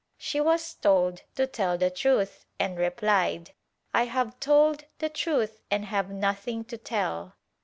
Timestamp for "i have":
3.93-4.39